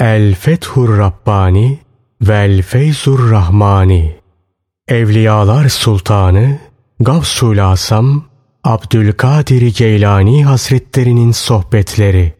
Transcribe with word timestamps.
El 0.00 0.34
Fethur 0.34 0.98
Rabbani 0.98 1.78
Vel 2.20 2.62
Feyzur 2.62 3.30
Rahmani 3.30 4.16
Evliyalar 4.88 5.68
Sultanı 5.68 6.58
Gavsul 7.00 7.58
Asam 7.58 8.24
Abdülkadir 8.64 9.74
Geylani 9.76 10.44
Hazretlerinin 10.44 11.32
Sohbetleri 11.32 12.32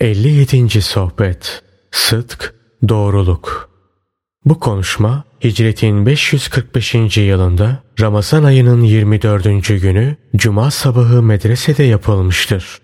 57. 0.00 0.82
Sohbet 0.82 1.62
Sıdk, 1.90 2.54
Doğruluk 2.88 3.70
Bu 4.44 4.60
konuşma 4.60 5.24
Hicretin 5.44 6.06
545. 6.06 6.94
yılında 7.16 7.82
Ramazan 8.00 8.44
ayının 8.44 8.82
24. 8.82 9.68
günü 9.68 10.16
Cuma 10.36 10.70
sabahı 10.70 11.22
medresede 11.22 11.82
yapılmıştır. 11.82 12.80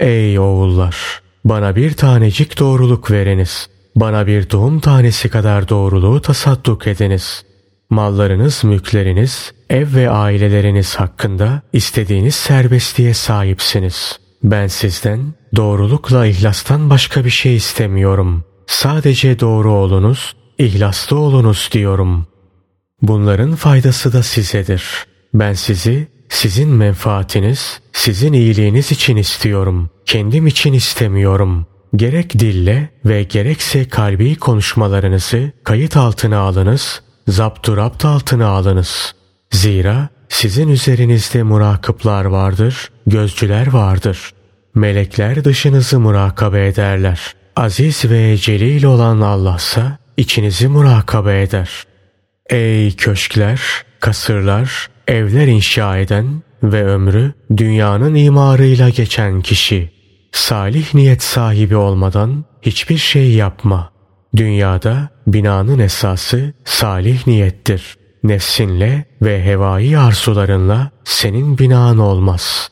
Ey 0.00 0.38
oğullar! 0.38 1.29
Bana 1.44 1.76
bir 1.76 1.92
tanecik 1.92 2.58
doğruluk 2.58 3.10
veriniz. 3.10 3.68
Bana 3.96 4.26
bir 4.26 4.50
doğum 4.50 4.80
tanesi 4.80 5.28
kadar 5.28 5.68
doğruluğu 5.68 6.20
tasadduk 6.20 6.86
ediniz. 6.86 7.44
Mallarınız, 7.90 8.64
mülkleriniz, 8.64 9.52
ev 9.70 9.94
ve 9.94 10.10
aileleriniz 10.10 10.96
hakkında 10.96 11.62
istediğiniz 11.72 12.34
serbestliğe 12.34 13.14
sahipsiniz. 13.14 14.18
Ben 14.42 14.66
sizden 14.66 15.34
doğrulukla 15.56 16.26
ihlastan 16.26 16.90
başka 16.90 17.24
bir 17.24 17.30
şey 17.30 17.56
istemiyorum. 17.56 18.44
Sadece 18.66 19.40
doğru 19.40 19.72
olunuz, 19.72 20.36
ihlaslı 20.58 21.18
olunuz 21.18 21.68
diyorum. 21.72 22.26
Bunların 23.02 23.54
faydası 23.54 24.12
da 24.12 24.22
sizedir. 24.22 24.84
Ben 25.34 25.52
sizi 25.52 26.08
sizin 26.30 26.68
menfaatiniz, 26.68 27.80
sizin 27.92 28.32
iyiliğiniz 28.32 28.92
için 28.92 29.16
istiyorum. 29.16 29.90
Kendim 30.06 30.46
için 30.46 30.72
istemiyorum. 30.72 31.66
Gerek 31.96 32.38
dille 32.38 32.88
ve 33.04 33.22
gerekse 33.22 33.88
kalbi 33.88 34.36
konuşmalarınızı 34.36 35.52
kayıt 35.64 35.96
altına 35.96 36.38
alınız, 36.38 37.02
zapturapt 37.28 38.04
altına 38.04 38.46
alınız. 38.46 39.14
Zira 39.50 40.08
sizin 40.28 40.68
üzerinizde 40.68 41.42
murakıplar 41.42 42.24
vardır, 42.24 42.90
gözcüler 43.06 43.72
vardır. 43.72 44.32
Melekler 44.74 45.44
dışınızı 45.44 46.00
murakabe 46.00 46.66
ederler. 46.66 47.34
Aziz 47.56 48.04
ve 48.04 48.36
celil 48.36 48.84
olan 48.84 49.20
Allah'sa 49.20 49.98
içinizi 50.16 50.68
murakabe 50.68 51.42
eder. 51.42 51.70
Ey 52.50 52.96
köşkler, 52.96 53.60
kasırlar, 54.00 54.89
evler 55.10 55.46
inşa 55.46 55.98
eden 55.98 56.42
ve 56.62 56.84
ömrü 56.84 57.32
dünyanın 57.56 58.14
imarıyla 58.14 58.88
geçen 58.88 59.40
kişi. 59.40 59.90
Salih 60.32 60.94
niyet 60.94 61.22
sahibi 61.22 61.76
olmadan 61.76 62.44
hiçbir 62.62 62.96
şey 62.96 63.32
yapma. 63.32 63.92
Dünyada 64.36 65.08
binanın 65.26 65.78
esası 65.78 66.52
salih 66.64 67.26
niyettir. 67.26 67.96
Nefsinle 68.22 69.04
ve 69.22 69.44
hevai 69.44 69.98
arzularınla 69.98 70.90
senin 71.04 71.58
binan 71.58 71.98
olmaz. 71.98 72.70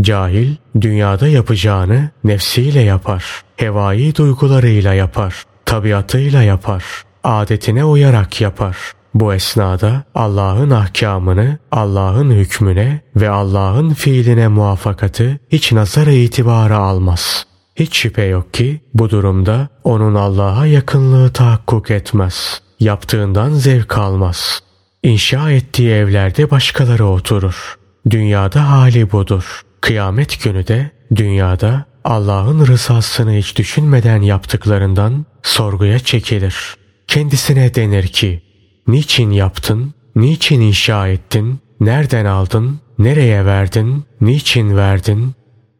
Cahil 0.00 0.56
dünyada 0.80 1.28
yapacağını 1.28 2.10
nefsiyle 2.24 2.80
yapar. 2.80 3.24
Hevai 3.56 4.16
duygularıyla 4.16 4.94
yapar. 4.94 5.44
Tabiatıyla 5.66 6.42
yapar. 6.42 6.84
Adetine 7.24 7.84
uyarak 7.84 8.40
yapar. 8.40 8.76
Bu 9.14 9.34
esnada 9.34 10.04
Allah'ın 10.14 10.70
ahkamını, 10.70 11.58
Allah'ın 11.72 12.30
hükmüne 12.30 13.00
ve 13.16 13.30
Allah'ın 13.30 13.90
fiiline 13.90 14.48
muvaffakatı 14.48 15.38
hiç 15.52 15.72
nazara 15.72 16.10
itibara 16.10 16.78
almaz. 16.78 17.46
Hiç 17.76 17.96
şüphe 17.96 18.24
yok 18.24 18.54
ki 18.54 18.80
bu 18.94 19.10
durumda 19.10 19.68
onun 19.84 20.14
Allah'a 20.14 20.66
yakınlığı 20.66 21.32
tahakkuk 21.32 21.90
etmez. 21.90 22.62
Yaptığından 22.80 23.50
zevk 23.50 23.98
almaz. 23.98 24.60
İnşa 25.02 25.50
ettiği 25.50 25.90
evlerde 25.90 26.50
başkaları 26.50 27.06
oturur. 27.06 27.78
Dünyada 28.10 28.70
hali 28.70 29.12
budur. 29.12 29.62
Kıyamet 29.80 30.44
günü 30.44 30.66
de 30.66 30.90
dünyada 31.16 31.84
Allah'ın 32.04 32.66
rızasını 32.66 33.32
hiç 33.32 33.58
düşünmeden 33.58 34.22
yaptıklarından 34.22 35.26
sorguya 35.42 35.98
çekilir. 35.98 36.74
Kendisine 37.06 37.74
denir 37.74 38.06
ki 38.06 38.42
Niçin 38.90 39.30
yaptın? 39.30 39.94
Niçin 40.16 40.60
inşa 40.60 41.08
ettin? 41.08 41.60
Nereden 41.80 42.24
aldın? 42.24 42.80
Nereye 42.98 43.46
verdin? 43.46 44.04
Niçin 44.20 44.76
verdin? 44.76 45.34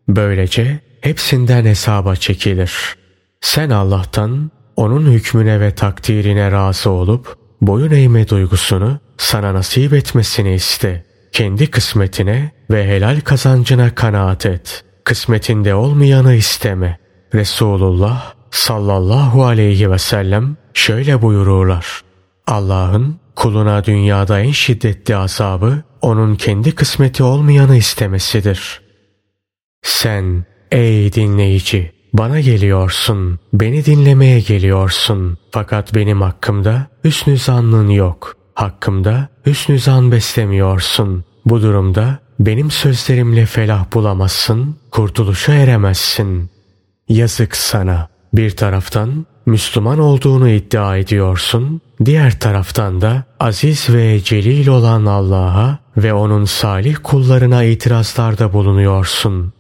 Böylece 0.09 0.81
hepsinden 1.01 1.65
hesaba 1.65 2.17
çekilir. 2.17 2.73
Sen 3.41 3.71
Allah'tan 3.71 4.51
onun 4.77 5.07
hükmüne 5.13 5.61
ve 5.61 5.75
takdirine 5.75 6.53
razı 6.53 6.91
olup 6.91 7.37
boyun 7.61 7.91
eğme 7.91 8.29
duygusunu 8.29 8.99
sana 9.19 9.55
nasip 9.55 9.93
etmesini 9.93 10.55
iste. 10.55 11.05
Kendi 11.33 11.71
kısmetine 11.71 12.53
ve 12.71 12.89
helal 12.89 13.21
kazancına 13.21 13.95
kanaat 13.95 14.47
et. 14.47 14.85
Kısmetinde 15.05 15.75
olmayanı 15.75 16.35
isteme. 16.35 16.99
Resulullah 17.35 18.35
sallallahu 18.51 19.45
aleyhi 19.45 19.91
ve 19.91 19.99
sellem 19.99 20.57
şöyle 20.75 21.23
buyururlar. 21.23 22.10
Allah'ın 22.47 23.17
kuluna 23.37 23.85
dünyada 23.85 24.41
en 24.41 24.51
şiddetli 24.51 25.17
azabı 25.17 25.83
onun 26.03 26.35
kendi 26.35 26.75
kısmeti 26.75 27.23
olmayanı 27.23 27.77
istemesidir. 27.77 28.81
Sen 29.83 30.45
ey 30.71 31.13
dinleyici 31.13 31.93
bana 32.13 32.41
geliyorsun, 32.41 33.39
beni 33.53 33.85
dinlemeye 33.85 34.41
geliyorsun. 34.41 35.39
Fakat 35.53 35.95
benim 35.95 36.21
hakkımda 36.21 36.87
hüsnü 37.05 37.39
zannın 37.39 37.89
yok. 37.89 38.37
Hakkımda 38.55 39.29
hüsnü 39.47 39.79
zan 39.79 40.13
beslemiyorsun. 40.13 41.25
Bu 41.45 41.63
durumda 41.63 42.19
benim 42.41 42.71
sözlerimle 42.71 43.47
felah 43.47 43.93
bulamazsın, 43.93 44.77
kurtuluşa 44.91 45.55
eremezsin. 45.55 46.51
Yazık 47.09 47.57
sana. 47.57 48.09
Bir 48.33 48.51
taraftan 48.51 49.27
Müslüman 49.51 49.99
olduğunu 49.99 50.49
iddia 50.49 50.97
ediyorsun, 50.97 51.81
diğer 52.05 52.41
taraftan 52.41 53.01
da 53.01 53.25
aziz 53.41 53.91
ve 53.91 54.21
celil 54.21 54.69
olan 54.69 55.07
Allah'a 55.07 55.79
ve 55.97 56.15
onun 56.15 56.45
salih 56.45 56.97
kullarına 57.03 57.65
itirazlarda 57.65 58.53
bulunuyorsun. 58.53 59.53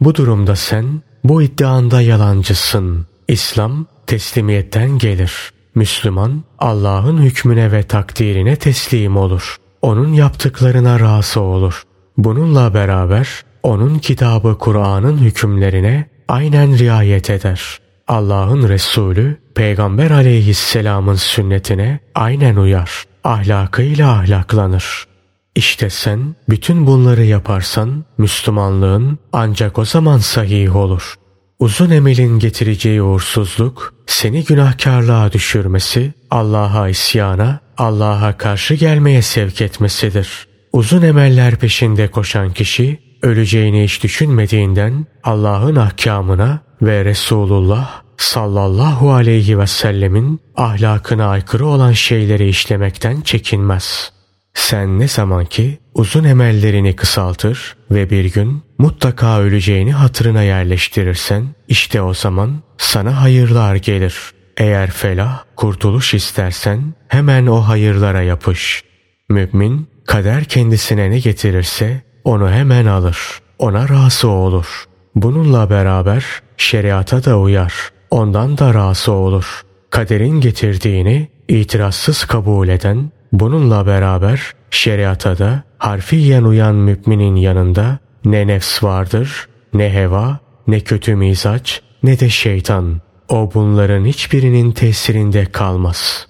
Bu 0.00 0.14
durumda 0.14 0.56
sen 0.56 1.02
bu 1.24 1.42
iddianda 1.42 2.00
yalancısın. 2.00 3.06
İslam 3.28 3.86
teslimiyetten 4.06 4.98
gelir. 4.98 5.52
Müslüman 5.74 6.44
Allah'ın 6.58 7.18
hükmüne 7.22 7.72
ve 7.72 7.82
takdirine 7.82 8.56
teslim 8.56 9.16
olur. 9.16 9.56
Onun 9.82 10.12
yaptıklarına 10.12 11.00
razı 11.00 11.40
olur. 11.40 11.82
Bununla 12.16 12.74
beraber 12.74 13.28
onun 13.62 13.98
kitabı 13.98 14.58
Kur'an'ın 14.58 15.18
hükümlerine 15.18 16.08
aynen 16.28 16.78
riayet 16.78 17.30
eder. 17.30 17.80
Allah'ın 18.10 18.68
Resulü 18.68 19.36
Peygamber 19.54 20.10
aleyhisselamın 20.10 21.14
sünnetine 21.14 22.00
aynen 22.14 22.56
uyar. 22.56 23.04
Ahlakıyla 23.24 24.12
ahlaklanır. 24.12 25.06
İşte 25.54 25.90
sen 25.90 26.34
bütün 26.48 26.86
bunları 26.86 27.24
yaparsan 27.24 28.04
Müslümanlığın 28.18 29.18
ancak 29.32 29.78
o 29.78 29.84
zaman 29.84 30.18
sahih 30.18 30.76
olur. 30.76 31.14
Uzun 31.58 31.90
emelin 31.90 32.38
getireceği 32.38 33.02
uğursuzluk 33.02 33.94
seni 34.06 34.44
günahkarlığa 34.44 35.32
düşürmesi, 35.32 36.12
Allah'a 36.30 36.88
isyana, 36.88 37.60
Allah'a 37.78 38.36
karşı 38.36 38.74
gelmeye 38.74 39.22
sevk 39.22 39.60
etmesidir. 39.60 40.48
Uzun 40.72 41.02
emeller 41.02 41.56
peşinde 41.56 42.08
koşan 42.08 42.52
kişi 42.52 42.98
öleceğini 43.22 43.84
hiç 43.84 44.02
düşünmediğinden 44.02 45.06
Allah'ın 45.24 45.76
ahkamına 45.76 46.69
ve 46.82 47.04
Resulullah 47.04 48.02
sallallahu 48.16 49.12
aleyhi 49.12 49.58
ve 49.58 49.66
sellemin 49.66 50.40
ahlakına 50.56 51.26
aykırı 51.26 51.66
olan 51.66 51.92
şeyleri 51.92 52.48
işlemekten 52.48 53.20
çekinmez. 53.20 54.12
Sen 54.54 54.98
ne 54.98 55.08
zaman 55.08 55.44
ki 55.44 55.78
uzun 55.94 56.24
emellerini 56.24 56.96
kısaltır 56.96 57.76
ve 57.90 58.10
bir 58.10 58.24
gün 58.24 58.62
mutlaka 58.78 59.40
öleceğini 59.40 59.92
hatırına 59.92 60.42
yerleştirirsen 60.42 61.44
işte 61.68 62.02
o 62.02 62.14
zaman 62.14 62.62
sana 62.78 63.22
hayırlar 63.22 63.74
gelir. 63.74 64.16
Eğer 64.56 64.90
felah, 64.90 65.44
kurtuluş 65.56 66.14
istersen 66.14 66.94
hemen 67.08 67.46
o 67.46 67.60
hayırlara 67.60 68.22
yapış. 68.22 68.84
Mümin 69.28 69.88
kader 70.06 70.44
kendisine 70.44 71.10
ne 71.10 71.18
getirirse 71.18 72.02
onu 72.24 72.50
hemen 72.50 72.86
alır. 72.86 73.18
Ona 73.58 73.88
razı 73.88 74.28
olur. 74.28 74.84
Bununla 75.14 75.70
beraber 75.70 76.24
şeriata 76.60 77.24
da 77.24 77.38
uyar. 77.38 77.74
Ondan 78.10 78.58
da 78.58 78.74
razı 78.74 79.12
olur. 79.12 79.62
Kaderin 79.90 80.40
getirdiğini 80.40 81.28
itirazsız 81.48 82.24
kabul 82.24 82.68
eden, 82.68 83.10
bununla 83.32 83.86
beraber 83.86 84.52
şeriata 84.70 85.38
da 85.38 85.62
harfiyen 85.78 86.44
uyan 86.44 86.74
müminin 86.74 87.36
yanında 87.36 87.98
ne 88.24 88.46
nefs 88.46 88.82
vardır, 88.82 89.48
ne 89.74 89.92
heva, 89.92 90.38
ne 90.66 90.80
kötü 90.80 91.14
mizaç, 91.16 91.82
ne 92.02 92.20
de 92.20 92.28
şeytan. 92.28 93.00
o 93.28 93.50
bunların 93.54 94.04
hiçbirinin 94.04 94.72
tesirinde 94.72 95.44
kalmaz. 95.44 96.26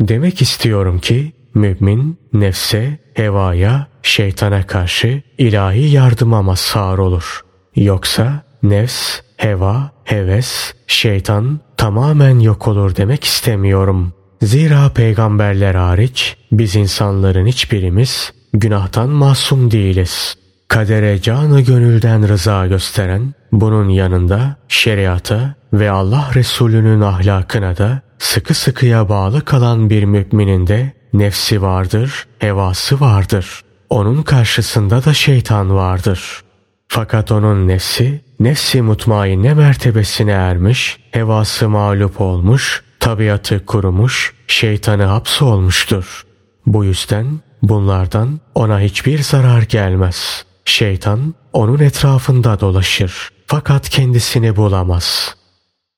Demek 0.00 0.42
istiyorum 0.42 0.98
ki 0.98 1.32
mümin 1.54 2.18
nefse, 2.32 2.98
hevaya, 3.14 3.86
şeytana 4.02 4.66
karşı 4.66 5.22
ilahi 5.38 5.90
yardıma 5.90 6.42
mazhar 6.42 6.98
olur. 6.98 7.40
Yoksa 7.76 8.45
nefs, 8.62 9.20
heva, 9.36 9.90
heves, 10.04 10.72
şeytan 10.86 11.60
tamamen 11.76 12.38
yok 12.38 12.68
olur 12.68 12.96
demek 12.96 13.24
istemiyorum. 13.24 14.12
Zira 14.42 14.88
peygamberler 14.88 15.74
hariç 15.74 16.36
biz 16.52 16.76
insanların 16.76 17.46
hiçbirimiz 17.46 18.32
günahtan 18.52 19.08
masum 19.08 19.70
değiliz. 19.70 20.34
Kadere 20.68 21.22
canı 21.22 21.60
gönülden 21.60 22.28
rıza 22.28 22.66
gösteren, 22.66 23.34
bunun 23.52 23.88
yanında 23.88 24.56
şeriata 24.68 25.54
ve 25.72 25.90
Allah 25.90 26.30
Resulü'nün 26.34 27.00
ahlakına 27.00 27.76
da 27.76 28.00
sıkı 28.18 28.54
sıkıya 28.54 29.08
bağlı 29.08 29.44
kalan 29.44 29.90
bir 29.90 30.04
müminin 30.04 30.66
de 30.66 30.92
nefsi 31.12 31.62
vardır, 31.62 32.26
hevası 32.38 33.00
vardır. 33.00 33.60
Onun 33.90 34.22
karşısında 34.22 35.04
da 35.04 35.14
şeytan 35.14 35.74
vardır. 35.74 36.42
Fakat 36.88 37.32
onun 37.32 37.68
nefsi, 37.68 38.24
nefsi 38.40 38.82
mutmainne 38.82 39.54
mertebesine 39.54 40.30
ermiş, 40.30 40.98
hevası 41.10 41.68
mağlup 41.68 42.20
olmuş, 42.20 42.84
tabiatı 43.00 43.66
kurumuş, 43.66 44.34
şeytanı 44.46 45.04
hapsolmuştur. 45.04 46.26
Bu 46.66 46.84
yüzden 46.84 47.26
bunlardan 47.62 48.40
ona 48.54 48.80
hiçbir 48.80 49.22
zarar 49.22 49.62
gelmez. 49.62 50.44
Şeytan 50.64 51.34
onun 51.52 51.78
etrafında 51.78 52.60
dolaşır 52.60 53.30
fakat 53.46 53.88
kendisini 53.88 54.56
bulamaz. 54.56 55.36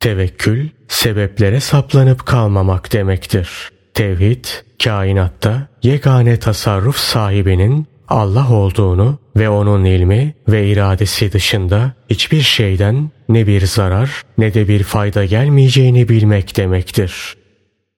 Tevekkül 0.00 0.69
sebeplere 0.88 1.61
saplanıp 1.61 2.26
kalmamak 2.26 2.93
demektir. 2.93 3.70
Tevhid 3.94 4.44
kainatta 4.85 5.69
yegane 5.82 6.38
tasarruf 6.38 6.96
sahibinin 6.96 7.87
Allah 8.08 8.50
olduğunu 8.52 9.19
ve 9.37 9.49
onun 9.49 9.84
ilmi 9.84 10.34
ve 10.49 10.69
iradesi 10.69 11.32
dışında 11.32 11.93
hiçbir 12.10 12.40
şeyden 12.40 13.10
ne 13.28 13.46
bir 13.46 13.66
zarar 13.66 14.22
ne 14.38 14.55
de 14.55 14.69
bir 14.69 14.82
fayda 14.82 15.25
gelmeyeceğini 15.25 16.08
bilmek 16.08 16.56
demektir. 16.56 17.37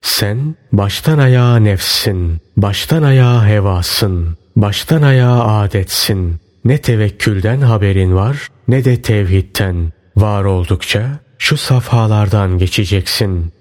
Sen 0.03 0.55
baştan 0.73 1.19
ayağa 1.19 1.57
nefsin, 1.57 2.41
baştan 2.57 3.03
ayağa 3.03 3.47
hevasın, 3.47 4.37
baştan 4.57 5.03
ayağa 5.03 5.45
adetsin. 5.45 6.41
Ne 6.65 6.79
tevekkülden 6.79 7.61
haberin 7.61 8.15
var 8.15 8.49
ne 8.69 8.85
de 8.85 9.03
tevhidten. 9.03 9.93
Var 10.17 10.45
oldukça 10.45 11.11
şu 11.39 11.57
safhalardan 11.57 12.59
geçeceksin. 12.59 13.53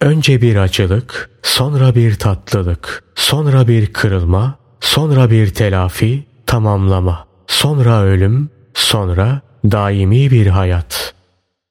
Önce 0.00 0.42
bir 0.42 0.56
acılık, 0.56 1.30
sonra 1.42 1.94
bir 1.94 2.14
tatlılık, 2.14 3.04
sonra 3.14 3.68
bir 3.68 3.86
kırılma, 3.86 4.58
sonra 4.86 5.30
bir 5.30 5.48
telafi, 5.48 6.24
tamamlama, 6.46 7.26
sonra 7.46 8.02
ölüm, 8.02 8.50
sonra 8.74 9.40
daimi 9.64 10.30
bir 10.30 10.46
hayat. 10.46 11.14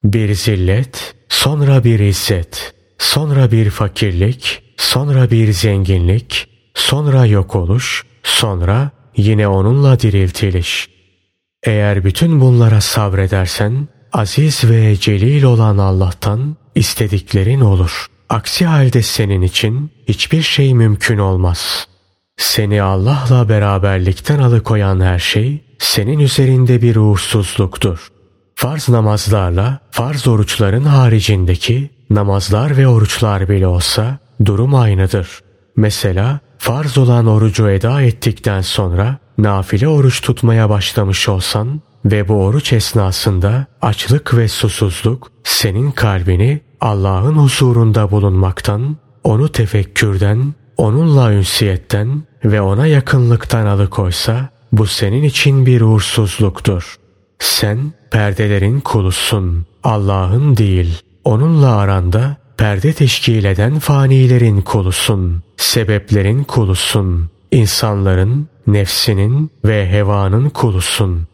Bir 0.04 0.34
zillet, 0.34 1.14
sonra 1.28 1.84
bir 1.84 2.00
izzet, 2.00 2.74
sonra 2.98 3.52
bir 3.52 3.70
fakirlik, 3.70 4.62
sonra 4.76 5.30
bir 5.30 5.52
zenginlik, 5.52 6.48
sonra 6.74 7.26
yok 7.26 7.56
oluş, 7.56 8.06
sonra 8.22 8.90
yine 9.16 9.48
onunla 9.48 10.00
diriltiliş. 10.00 10.88
Eğer 11.62 12.04
bütün 12.04 12.40
bunlara 12.40 12.80
sabredersen, 12.80 13.88
aziz 14.12 14.70
ve 14.70 14.96
celil 14.96 15.42
olan 15.42 15.78
Allah'tan 15.78 16.56
istediklerin 16.74 17.60
olur. 17.60 18.06
Aksi 18.28 18.66
halde 18.66 19.02
senin 19.02 19.42
için 19.42 19.90
hiçbir 20.08 20.42
şey 20.42 20.74
mümkün 20.74 21.18
olmaz. 21.18 21.88
Seni 22.56 22.82
Allah'la 22.82 23.48
beraberlikten 23.48 24.38
alıkoyan 24.38 25.00
her 25.00 25.18
şey, 25.18 25.64
senin 25.78 26.18
üzerinde 26.18 26.82
bir 26.82 26.96
uğursuzluktur. 26.96 28.08
Farz 28.54 28.88
namazlarla, 28.88 29.78
farz 29.90 30.28
oruçların 30.28 30.84
haricindeki 30.84 31.90
namazlar 32.10 32.76
ve 32.76 32.88
oruçlar 32.88 33.48
bile 33.48 33.66
olsa 33.66 34.18
durum 34.44 34.74
aynıdır. 34.74 35.40
Mesela 35.76 36.40
farz 36.58 36.98
olan 36.98 37.26
orucu 37.26 37.70
eda 37.70 38.02
ettikten 38.02 38.60
sonra 38.60 39.18
nafile 39.38 39.88
oruç 39.88 40.20
tutmaya 40.20 40.70
başlamış 40.70 41.28
olsan 41.28 41.80
ve 42.04 42.28
bu 42.28 42.34
oruç 42.34 42.72
esnasında 42.72 43.66
açlık 43.82 44.36
ve 44.36 44.48
susuzluk 44.48 45.30
senin 45.44 45.90
kalbini 45.90 46.60
Allah'ın 46.80 47.34
huzurunda 47.34 48.10
bulunmaktan, 48.10 48.96
onu 49.24 49.48
tefekkürden, 49.48 50.54
onunla 50.76 51.32
ünsiyetten 51.32 52.22
ve 52.44 52.60
ona 52.60 52.86
yakınlıktan 52.86 53.66
alıkoysa 53.66 54.48
bu 54.72 54.86
senin 54.86 55.22
için 55.22 55.66
bir 55.66 55.80
uğursuzluktur. 55.80 56.96
Sen 57.38 57.78
perdelerin 58.10 58.80
kulusun, 58.80 59.66
Allah'ın 59.84 60.56
değil. 60.56 61.02
Onunla 61.24 61.76
aranda 61.76 62.36
perde 62.56 62.92
teşkil 62.92 63.44
eden 63.44 63.78
fanilerin 63.78 64.60
kulusun, 64.60 65.42
sebeplerin 65.56 66.44
kulusun, 66.44 67.30
insanların, 67.50 68.48
nefsinin 68.66 69.50
ve 69.64 69.90
hevanın 69.90 70.48
kulusun. 70.48 71.26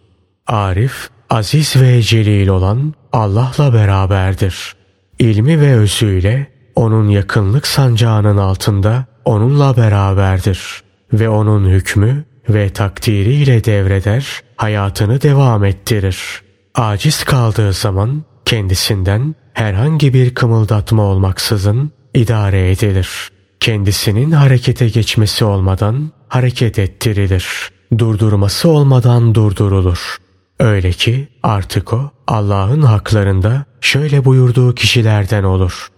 Arif, 0.47 1.09
aziz 1.31 1.77
ve 1.77 2.03
celil 2.03 2.49
olan 2.49 2.95
Allah'la 3.13 3.75
beraberdir. 3.75 4.75
İlmi 5.19 5.61
ve 5.61 5.75
özüyle 5.75 6.47
onun 6.75 7.09
yakınlık 7.09 7.67
sancağının 7.67 8.37
altında 8.37 9.05
onunla 9.25 9.77
beraberdir 9.77 10.83
ve 11.13 11.29
onun 11.29 11.69
hükmü 11.69 12.25
ve 12.49 12.69
takdiriyle 12.69 13.65
devreder, 13.65 14.41
hayatını 14.57 15.23
devam 15.23 15.65
ettirir. 15.65 16.43
Aciz 16.75 17.25
kaldığı 17.25 17.73
zaman 17.73 18.23
kendisinden 18.45 19.35
herhangi 19.55 20.15
bir 20.15 20.35
kımıldatma 20.35 21.03
olmaksızın 21.03 21.93
idare 22.15 22.71
edilir. 22.71 23.31
Kendisinin 23.61 24.31
harekete 24.31 24.89
geçmesi 24.89 25.45
olmadan 25.45 26.13
hareket 26.29 26.79
ettirilir. 26.79 27.71
Durdurması 27.99 28.69
olmadan 28.69 29.35
durdurulur. 29.35 30.17
Öyle 30.59 30.91
ki 30.91 31.29
artık 31.43 31.93
o 31.93 32.11
Allah'ın 32.27 32.83
haklarında 32.83 33.65
şöyle 33.81 34.25
buyurduğu 34.25 34.75
kişilerden 34.75 35.45
olur. 35.45 35.89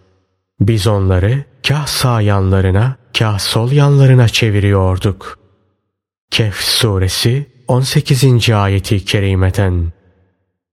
Biz 0.61 0.87
onları 0.87 1.45
kah 1.69 1.87
sağ 1.87 2.21
yanlarına 2.21 2.97
kah 3.19 3.39
sol 3.39 3.73
yanlarına 3.73 4.29
çeviriyorduk. 4.29 5.39
Kehf 6.31 6.57
suresi 6.57 7.47
18. 7.69 8.51
ayeti 8.51 9.05
kerimeten. 9.05 9.93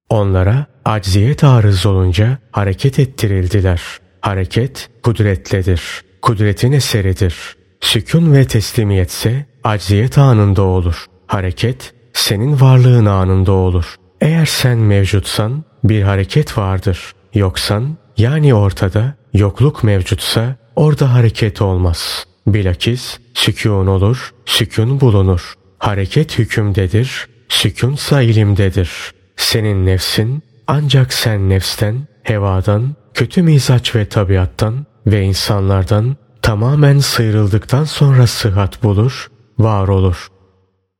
Onlara 0.09 0.65
acziyet 0.85 1.43
arız 1.43 1.85
olunca 1.85 2.37
hareket 2.51 2.99
ettirildiler. 2.99 3.81
Hareket 4.21 4.89
kudretledir. 5.03 5.81
Kudretin 6.21 6.71
eseridir. 6.71 7.35
Sükun 7.81 8.33
ve 8.33 8.47
teslimiyetse 8.47 9.45
acziyet 9.63 10.17
anında 10.17 10.61
olur. 10.61 11.05
Hareket 11.27 11.93
senin 12.13 12.61
varlığın 12.61 13.05
anında 13.05 13.51
olur. 13.51 13.95
Eğer 14.21 14.45
sen 14.45 14.77
mevcutsan 14.77 15.63
bir 15.83 16.01
hareket 16.01 16.57
vardır. 16.57 17.13
Yoksan 17.33 17.97
yani 18.17 18.53
ortada 18.53 19.15
yokluk 19.33 19.83
mevcutsa 19.83 20.55
orada 20.75 21.13
hareket 21.13 21.61
olmaz. 21.61 22.30
Bilakis 22.53 23.19
sükun 23.33 23.87
olur, 23.87 24.33
sükun 24.45 25.01
bulunur. 25.01 25.53
Hareket 25.79 26.39
hükümdedir, 26.39 27.27
sükunsa 27.49 28.21
ilimdedir. 28.21 28.91
Senin 29.35 29.85
nefsin 29.85 30.43
ancak 30.67 31.13
sen 31.13 31.49
nefsten, 31.49 32.07
hevadan, 32.23 32.95
kötü 33.13 33.41
mizaç 33.41 33.95
ve 33.95 34.05
tabiattan 34.05 34.85
ve 35.07 35.21
insanlardan 35.21 36.15
tamamen 36.41 36.99
sıyrıldıktan 36.99 37.83
sonra 37.83 38.27
sıhhat 38.27 38.83
bulur, 38.83 39.27
var 39.59 39.87
olur. 39.87 40.27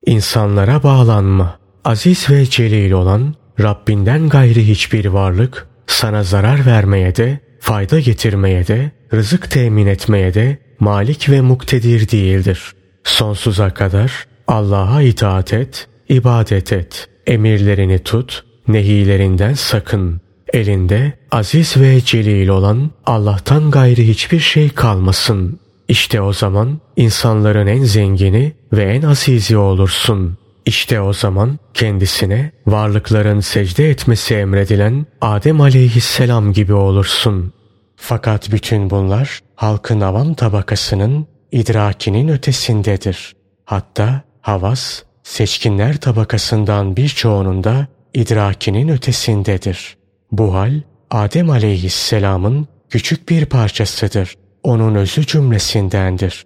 İnsanlara 0.05 0.83
bağlanma. 0.83 1.59
Aziz 1.85 2.29
ve 2.29 2.45
celil 2.45 2.91
olan 2.91 3.35
Rabbinden 3.59 4.29
gayri 4.29 4.67
hiçbir 4.67 5.05
varlık 5.05 5.67
sana 5.87 6.23
zarar 6.23 6.65
vermeye 6.65 7.15
de, 7.15 7.39
fayda 7.59 7.99
getirmeye 7.99 8.67
de, 8.67 8.91
rızık 9.13 9.51
temin 9.51 9.87
etmeye 9.87 10.33
de 10.33 10.57
malik 10.81 11.29
ve 11.29 11.41
muktedir 11.41 12.09
değildir. 12.09 12.73
Sonsuza 13.03 13.69
kadar 13.69 14.25
Allah'a 14.47 15.01
itaat 15.01 15.53
et, 15.53 15.87
ibadet 16.09 16.73
et, 16.73 17.07
emirlerini 17.27 17.99
tut, 17.99 18.43
nehilerinden 18.67 19.53
sakın. 19.53 20.21
Elinde 20.53 21.13
aziz 21.31 21.77
ve 21.77 22.01
celil 22.01 22.47
olan 22.47 22.91
Allah'tan 23.05 23.71
gayri 23.71 24.07
hiçbir 24.07 24.39
şey 24.39 24.69
kalmasın. 24.69 25.59
İşte 25.87 26.21
o 26.21 26.33
zaman 26.33 26.79
insanların 26.95 27.67
en 27.67 27.83
zengini 27.83 28.53
ve 28.73 28.83
en 28.83 29.01
azizi 29.01 29.57
olursun. 29.57 30.37
İşte 30.65 31.01
o 31.01 31.13
zaman 31.13 31.59
kendisine 31.73 32.51
varlıkların 32.67 33.39
secde 33.39 33.89
etmesi 33.89 34.35
emredilen 34.35 35.05
Adem 35.21 35.61
aleyhisselam 35.61 36.53
gibi 36.53 36.73
olursun. 36.73 37.53
Fakat 37.95 38.51
bütün 38.51 38.89
bunlar 38.89 39.39
halkın 39.61 40.01
avam 40.01 40.33
tabakasının 40.33 41.27
idrakinin 41.51 42.27
ötesindedir. 42.27 43.35
Hatta 43.65 44.21
havas, 44.41 45.03
seçkinler 45.23 45.97
tabakasından 45.97 46.95
birçoğunun 46.95 47.63
da 47.63 47.87
idrakinin 48.13 48.89
ötesindedir. 48.89 49.97
Bu 50.31 50.53
hal 50.53 50.81
Adem 51.11 51.49
aleyhisselamın 51.49 52.67
küçük 52.89 53.29
bir 53.29 53.45
parçasıdır. 53.45 54.35
Onun 54.63 54.95
özü 54.95 55.25
cümlesindendir. 55.25 56.45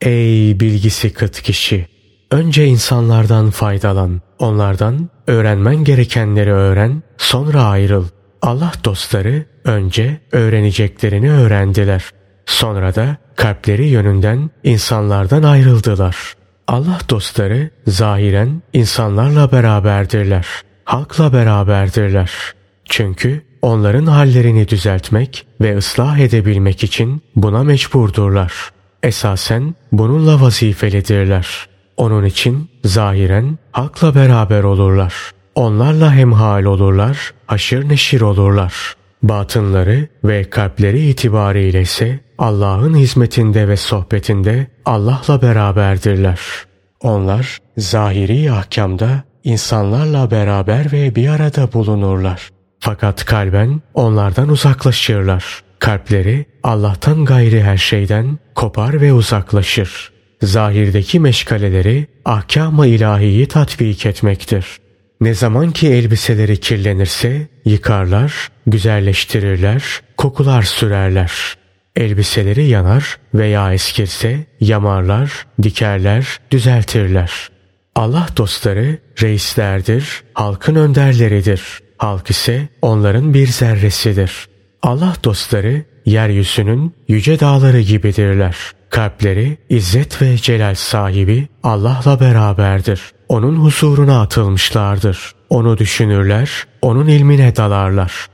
Ey 0.00 0.60
bilgisi 0.60 1.12
kıt 1.12 1.42
kişi! 1.42 1.86
Önce 2.30 2.66
insanlardan 2.66 3.50
faydalan. 3.50 4.20
Onlardan 4.38 5.08
öğrenmen 5.26 5.84
gerekenleri 5.84 6.52
öğren, 6.52 7.02
sonra 7.16 7.62
ayrıl. 7.62 8.06
Allah 8.42 8.72
dostları 8.84 9.44
önce 9.64 10.20
öğreneceklerini 10.32 11.30
öğrendiler. 11.30 12.17
Sonra 12.48 12.94
da 12.94 13.16
kalpleri 13.36 13.86
yönünden 13.86 14.50
insanlardan 14.64 15.42
ayrıldılar. 15.42 16.16
Allah 16.66 16.98
dostları 17.10 17.70
zahiren 17.86 18.62
insanlarla 18.72 19.52
beraberdirler. 19.52 20.46
Halkla 20.84 21.32
beraberdirler. 21.32 22.30
Çünkü 22.84 23.42
onların 23.62 24.06
hallerini 24.06 24.68
düzeltmek 24.68 25.46
ve 25.60 25.76
ıslah 25.76 26.18
edebilmek 26.18 26.84
için 26.84 27.22
buna 27.36 27.62
mecburdurlar. 27.62 28.52
Esasen 29.02 29.74
bununla 29.92 30.40
vazifelidirler. 30.40 31.68
Onun 31.96 32.24
için 32.24 32.70
zahiren 32.84 33.58
halkla 33.72 34.14
beraber 34.14 34.62
olurlar. 34.62 35.14
Onlarla 35.54 36.14
hemhal 36.14 36.64
olurlar, 36.64 37.32
haşır 37.46 37.88
neşir 37.88 38.20
olurlar. 38.20 38.74
Batınları 39.22 40.08
ve 40.24 40.50
kalpleri 40.50 41.08
itibariyle 41.08 41.80
ise 41.80 42.27
Allah'ın 42.38 42.94
hizmetinde 42.94 43.68
ve 43.68 43.76
sohbetinde 43.76 44.66
Allah'la 44.84 45.42
beraberdirler. 45.42 46.40
Onlar 47.00 47.58
zahiri 47.76 48.52
ahkamda 48.52 49.22
insanlarla 49.44 50.30
beraber 50.30 50.92
ve 50.92 51.14
bir 51.14 51.28
arada 51.28 51.72
bulunurlar. 51.72 52.48
Fakat 52.80 53.24
kalben 53.24 53.80
onlardan 53.94 54.48
uzaklaşırlar. 54.48 55.62
Kalpleri 55.78 56.46
Allah'tan 56.62 57.24
gayri 57.24 57.62
her 57.62 57.76
şeyden 57.76 58.38
kopar 58.54 59.00
ve 59.00 59.12
uzaklaşır. 59.12 60.12
Zahirdeki 60.42 61.20
meşgaleleri 61.20 62.06
ahkam-ı 62.24 62.86
ilahiyi 62.86 63.48
tatbik 63.48 64.06
etmektir. 64.06 64.66
Ne 65.20 65.34
zaman 65.34 65.70
ki 65.70 65.88
elbiseleri 65.88 66.60
kirlenirse 66.60 67.48
yıkarlar, 67.64 68.48
güzelleştirirler, 68.66 69.82
kokular 70.16 70.62
sürerler. 70.62 71.57
Elbiseleri 71.98 72.66
yanar 72.66 73.18
veya 73.34 73.72
eskirse 73.72 74.46
yamarlar, 74.60 75.46
dikerler, 75.62 76.38
düzeltirler. 76.50 77.32
Allah 77.94 78.26
dostları 78.36 78.98
reislerdir, 79.22 80.22
halkın 80.34 80.74
önderleridir. 80.74 81.62
Halk 81.98 82.30
ise 82.30 82.68
onların 82.82 83.34
bir 83.34 83.46
zerresidir. 83.46 84.48
Allah 84.82 85.14
dostları 85.24 85.84
yeryüzünün 86.06 86.94
yüce 87.08 87.40
dağları 87.40 87.80
gibidirler. 87.80 88.56
Kalpleri 88.90 89.58
izzet 89.68 90.22
ve 90.22 90.36
celal 90.36 90.74
sahibi 90.74 91.48
Allah'la 91.62 92.20
beraberdir. 92.20 93.00
Onun 93.28 93.56
huzuruna 93.56 94.20
atılmışlardır. 94.22 95.32
Onu 95.50 95.78
düşünürler, 95.78 96.50
onun 96.82 97.06
ilmine 97.06 97.56
dalarlar. 97.56 98.26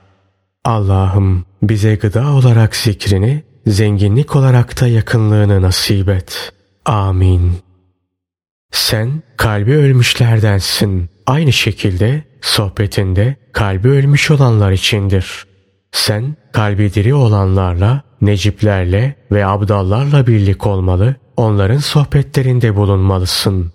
Allah'ım 0.64 1.44
bize 1.62 1.94
gıda 1.94 2.32
olarak 2.32 2.76
zikrini, 2.76 3.42
zenginlik 3.66 4.36
olarak 4.36 4.80
da 4.80 4.86
yakınlığını 4.88 5.62
nasip 5.62 6.08
et. 6.08 6.52
Amin. 6.84 7.52
Sen 8.72 9.22
kalbi 9.36 9.72
ölmüşlerdensin. 9.72 11.10
Aynı 11.26 11.52
şekilde 11.52 12.24
sohbetinde 12.40 13.36
kalbi 13.52 13.88
ölmüş 13.88 14.30
olanlar 14.30 14.72
içindir. 14.72 15.46
Sen 15.92 16.36
kalbi 16.52 16.94
diri 16.94 17.14
olanlarla, 17.14 18.02
neciplerle 18.20 19.14
ve 19.32 19.46
abdallarla 19.46 20.26
birlik 20.26 20.66
olmalı, 20.66 21.16
onların 21.36 21.78
sohbetlerinde 21.78 22.76
bulunmalısın. 22.76 23.72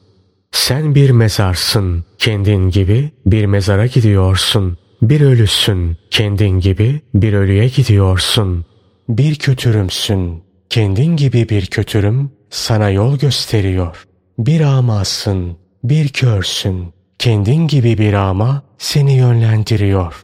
Sen 0.52 0.96
bir 0.96 1.10
mezarsın, 1.10 2.06
kendin 2.18 2.70
gibi 2.70 3.12
bir 3.26 3.46
mezara 3.46 3.86
gidiyorsun. 3.86 4.78
Bir 5.02 5.22
ölüsün, 5.22 5.98
kendin 6.12 6.60
gibi 6.60 7.02
bir 7.14 7.34
ölüye 7.34 7.68
gidiyorsun. 7.68 8.66
Bir 9.10 9.36
kötürümsün, 9.36 10.44
kendin 10.70 11.18
gibi 11.18 11.50
bir 11.50 11.66
kötürüm 11.66 12.32
sana 12.50 12.90
yol 12.90 13.18
gösteriyor. 13.18 14.06
Bir 14.38 14.62
amasın, 14.62 15.58
bir 15.84 16.10
körsün, 16.10 16.94
kendin 17.20 17.68
gibi 17.68 17.98
bir 17.98 18.14
ama 18.14 18.62
seni 18.78 19.14
yönlendiriyor. 19.18 20.24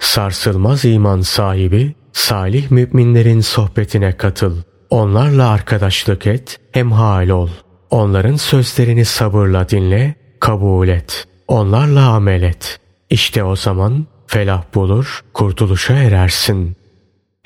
Sarsılmaz 0.00 0.84
iman 0.84 1.20
sahibi, 1.20 1.94
salih 2.12 2.70
müminlerin 2.70 3.40
sohbetine 3.40 4.16
katıl. 4.16 4.56
Onlarla 4.90 5.48
arkadaşlık 5.48 6.26
et, 6.26 6.60
hemhal 6.72 7.28
ol. 7.28 7.48
Onların 7.90 8.36
sözlerini 8.36 9.04
sabırla 9.04 9.68
dinle, 9.68 10.14
kabul 10.40 10.88
et. 10.88 11.24
Onlarla 11.48 12.08
amel 12.08 12.42
et. 12.42 12.80
İşte 13.10 13.44
o 13.44 13.56
zaman 13.56 14.06
felah 14.26 14.62
bulur, 14.74 15.24
kurtuluşa 15.34 15.94
erersin. 15.94 16.76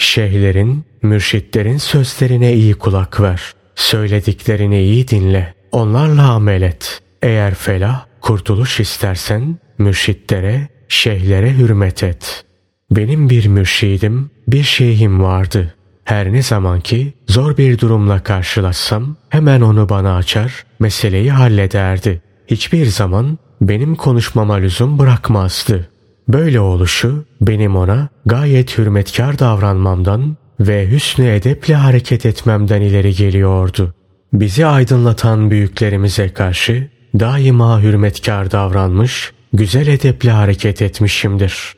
Şeyhlerin, 0.02 0.85
mürşitlerin 1.02 1.78
sözlerine 1.78 2.52
iyi 2.52 2.75
kulak 2.75 3.21
ver. 3.21 3.52
Söylediklerini 3.75 4.82
iyi 4.82 5.09
dinle. 5.09 5.54
Onlarla 5.73 6.30
amel 6.30 6.62
et. 6.62 7.00
Eğer 7.23 7.54
felah, 7.54 8.04
kurtuluş 8.21 8.80
istersen 8.80 9.59
mürşitlere, 9.78 10.68
şeyhlere 10.88 11.52
hürmet 11.52 12.02
et. 12.02 12.44
Benim 12.90 13.30
bir 13.30 13.47
mürşidim, 13.47 14.30
bir 14.49 14.62
şeyhim 14.62 15.23
vardı. 15.23 15.75
Her 16.04 16.32
ne 16.32 16.42
zaman 16.42 16.80
ki 16.80 17.12
zor 17.28 17.56
bir 17.56 17.78
durumla 17.78 18.23
karşılaşsam 18.23 19.16
hemen 19.28 19.61
onu 19.61 19.88
bana 19.88 20.16
açar, 20.16 20.64
meseleyi 20.80 21.32
hallederdi. 21.32 22.23
Hiçbir 22.47 22.87
zaman 22.87 23.38
benim 23.61 23.97
konuşmama 23.97 24.54
lüzum 24.54 24.99
bırakmazdı. 24.99 25.91
Böyle 26.29 26.61
oluşu 26.61 27.25
benim 27.41 27.76
ona 27.76 28.09
gayet 28.26 28.79
hürmetkar 28.79 29.38
davranmamdan 29.38 30.37
ve 30.61 30.91
hüsnü 30.91 31.29
edeple 31.29 31.75
hareket 31.75 32.26
etmemden 32.26 32.81
ileri 32.81 33.14
geliyordu. 33.14 33.95
Bizi 34.33 34.67
aydınlatan 34.67 35.50
büyüklerimize 35.50 36.29
karşı 36.29 36.88
daima 37.21 37.83
hürmetkar 37.83 38.50
davranmış, 38.50 39.33
güzel 39.52 39.87
edeple 39.87 40.31
hareket 40.31 40.83
etmişimdir. 40.83 41.75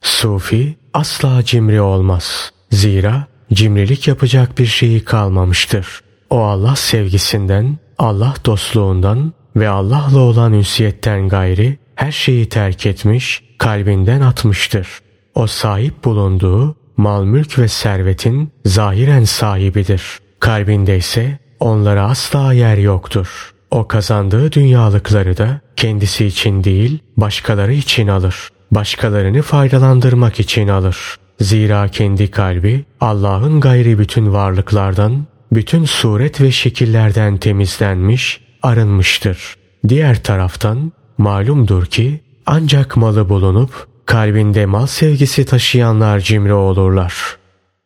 Sufi 0.00 0.76
asla 0.94 1.44
cimri 1.44 1.80
olmaz. 1.80 2.52
Zira 2.70 3.26
cimrilik 3.52 4.08
yapacak 4.08 4.58
bir 4.58 4.66
şeyi 4.66 5.04
kalmamıştır. 5.04 6.00
O 6.30 6.38
Allah 6.38 6.76
sevgisinden, 6.76 7.78
Allah 7.98 8.34
dostluğundan 8.46 9.32
ve 9.56 9.68
Allah'la 9.68 10.18
olan 10.18 10.52
ünsiyetten 10.52 11.28
gayri 11.28 11.78
her 11.94 12.12
şeyi 12.12 12.48
terk 12.48 12.86
etmiş, 12.86 13.42
kalbinden 13.58 14.20
atmıştır. 14.20 14.88
O 15.34 15.46
sahip 15.46 16.04
bulunduğu 16.04 16.76
mal 16.96 17.24
mülk 17.24 17.58
ve 17.58 17.68
servetin 17.68 18.52
zahiren 18.64 19.24
sahibidir. 19.24 20.02
Kalbinde 20.40 20.96
ise 20.96 21.38
onlara 21.60 22.02
asla 22.02 22.52
yer 22.52 22.76
yoktur. 22.76 23.54
O 23.70 23.88
kazandığı 23.88 24.52
dünyalıkları 24.52 25.36
da 25.36 25.60
kendisi 25.76 26.26
için 26.26 26.64
değil 26.64 26.98
başkaları 27.16 27.72
için 27.72 28.08
alır. 28.08 28.48
Başkalarını 28.70 29.42
faydalandırmak 29.42 30.40
için 30.40 30.68
alır. 30.68 31.16
Zira 31.40 31.88
kendi 31.88 32.30
kalbi 32.30 32.84
Allah'ın 33.00 33.60
gayri 33.60 33.98
bütün 33.98 34.32
varlıklardan, 34.32 35.26
bütün 35.52 35.84
suret 35.84 36.40
ve 36.40 36.50
şekillerden 36.50 37.36
temizlenmiş, 37.36 38.40
arınmıştır. 38.62 39.56
Diğer 39.88 40.22
taraftan 40.22 40.92
malumdur 41.18 41.86
ki 41.86 42.20
ancak 42.46 42.96
malı 42.96 43.28
bulunup 43.28 43.86
kalbinde 44.06 44.66
mal 44.66 44.86
sevgisi 44.86 45.44
taşıyanlar 45.44 46.20
cimri 46.20 46.52
olurlar. 46.52 47.36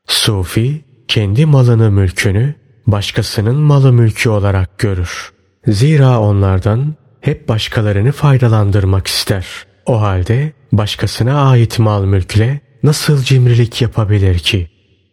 Sufi 0.06 0.84
kendi 1.08 1.46
malını 1.46 1.90
mülkünü 1.90 2.54
başkasının 2.86 3.56
malı 3.56 3.92
mülkü 3.92 4.28
olarak 4.28 4.78
görür. 4.78 5.32
Zira 5.66 6.20
onlardan 6.20 6.94
hep 7.20 7.48
başkalarını 7.48 8.12
faydalandırmak 8.12 9.06
ister. 9.06 9.46
O 9.86 10.00
halde 10.00 10.52
başkasına 10.72 11.50
ait 11.50 11.78
mal 11.78 12.04
mülkle 12.04 12.60
nasıl 12.82 13.22
cimrilik 13.22 13.82
yapabilir 13.82 14.38
ki? 14.38 14.68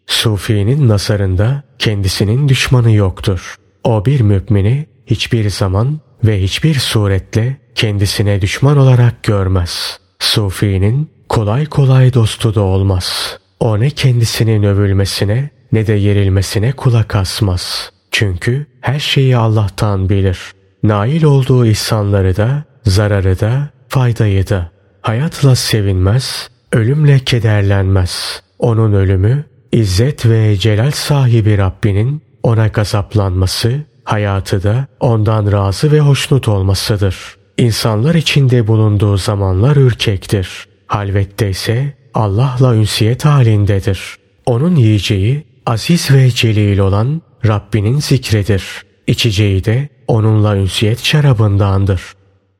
Sufi'nin 0.07 0.87
nasarında 0.87 1.63
kendisinin 1.79 2.49
düşmanı 2.49 2.91
yoktur. 2.91 3.55
O 3.83 4.05
bir 4.05 4.21
mümini 4.21 4.85
hiçbir 5.05 5.49
zaman 5.49 5.99
ve 6.23 6.41
hiçbir 6.41 6.73
suretle 6.73 7.57
kendisine 7.75 8.41
düşman 8.41 8.77
olarak 8.77 9.23
görmez. 9.23 9.99
Sufi'nin 10.19 11.09
kolay 11.29 11.65
kolay 11.65 12.13
dostu 12.13 12.55
da 12.55 12.61
olmaz. 12.61 13.37
O 13.59 13.79
ne 13.79 13.89
kendisinin 13.89 14.63
övülmesine 14.63 15.49
ne 15.71 15.87
de 15.87 15.93
yerilmesine 15.93 16.71
kulak 16.71 17.15
asmaz. 17.15 17.91
Çünkü 18.11 18.65
her 18.81 18.99
şeyi 18.99 19.37
Allah'tan 19.37 20.09
bilir. 20.09 20.39
Nail 20.83 21.23
olduğu 21.23 21.65
ihsanları 21.65 22.37
da, 22.37 22.63
zararı 22.85 23.39
da, 23.39 23.69
faydayı 23.89 24.47
da. 24.49 24.71
Hayatla 25.01 25.55
sevinmez, 25.55 26.49
ölümle 26.71 27.19
kederlenmez. 27.19 28.41
Onun 28.59 28.93
ölümü, 28.93 29.45
İzzet 29.71 30.25
ve 30.25 30.57
celal 30.57 30.91
sahibi 30.91 31.57
Rabbinin 31.57 32.21
ona 32.43 32.67
gazaplanması, 32.67 33.79
hayatı 34.03 34.63
da 34.63 34.87
ondan 34.99 35.51
razı 35.51 35.91
ve 35.91 35.99
hoşnut 35.99 36.47
olmasıdır. 36.47 37.35
İnsanlar 37.57 38.15
içinde 38.15 38.67
bulunduğu 38.67 39.17
zamanlar 39.17 39.75
ürkektir. 39.75 40.67
Halvette 40.87 41.49
ise 41.49 41.93
Allah'la 42.13 42.75
ünsiyet 42.75 43.25
halindedir. 43.25 44.15
Onun 44.45 44.75
yiyeceği 44.75 45.43
aziz 45.65 46.11
ve 46.11 46.31
celil 46.31 46.77
olan 46.77 47.21
Rabbinin 47.45 47.99
zikredir. 47.99 48.63
İçeceği 49.07 49.65
de 49.65 49.89
onunla 50.07 50.57
ünsiyet 50.57 51.03
şarabındandır. 51.03 52.01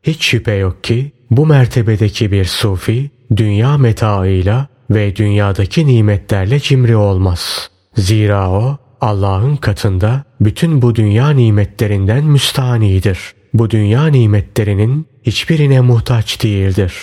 Hiç 0.03 0.25
şüphe 0.25 0.53
yok 0.53 0.83
ki 0.83 1.11
bu 1.31 1.45
mertebedeki 1.45 2.31
bir 2.31 2.45
sufi 2.45 3.09
dünya 3.35 3.77
metaıyla 3.77 4.67
ve 4.89 5.15
dünyadaki 5.15 5.87
nimetlerle 5.87 6.59
cimri 6.59 6.95
olmaz. 6.95 7.69
Zira 7.95 8.49
o 8.51 8.77
Allah'ın 9.01 9.55
katında 9.55 10.23
bütün 10.41 10.81
bu 10.81 10.95
dünya 10.95 11.29
nimetlerinden 11.29 12.23
müstanidir. 12.23 13.19
Bu 13.55 13.69
dünya 13.69 14.07
nimetlerinin 14.07 15.07
hiçbirine 15.24 15.81
muhtaç 15.81 16.43
değildir. 16.43 16.93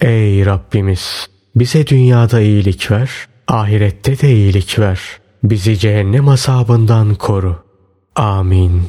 Ey 0.00 0.46
Rabbimiz! 0.46 1.26
Bize 1.56 1.86
dünyada 1.86 2.40
iyilik 2.40 2.90
ver, 2.90 3.10
ahirette 3.48 4.20
de 4.20 4.32
iyilik 4.32 4.78
ver. 4.78 5.00
Bizi 5.44 5.78
cehennem 5.78 6.28
azabından 6.28 7.14
koru. 7.14 7.56
Amin. 8.14 8.82